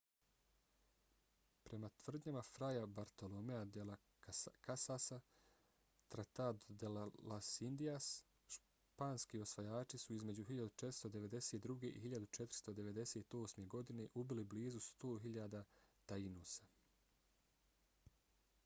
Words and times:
prema 1.67 1.89
tvrdnjama 1.97 2.41
fraya 2.47 2.85
bartoloméa 2.99 3.65
de 3.75 3.83
las 3.89 4.45
casasa 4.67 5.19
tratado 6.15 6.59
de 6.85 6.89
las 7.33 7.49
indias 7.69 8.07
španski 8.57 9.43
osvajači 9.45 10.01
su 10.05 10.17
između 10.19 10.47
1492. 10.53 11.87
i 11.93 12.03
1498. 12.09 13.67
godine 13.77 14.09
ubili 14.25 14.49
blizu 14.57 14.83
100.000 14.89 15.63
taínosa 16.05 16.73